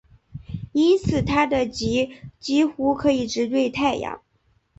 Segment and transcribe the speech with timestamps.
[0.71, 4.23] 因此它的极几乎可以直对太阳。